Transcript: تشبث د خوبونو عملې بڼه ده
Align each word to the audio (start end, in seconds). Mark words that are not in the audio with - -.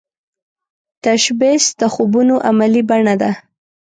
تشبث 1.03 1.63
د 1.79 1.81
خوبونو 1.93 2.35
عملې 2.49 2.81
بڼه 2.89 3.15
ده 3.21 3.31